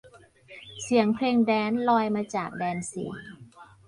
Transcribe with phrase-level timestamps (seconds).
[0.83, 3.09] เสียงเพลงแดนซ์ลอยมาจากแดนสี่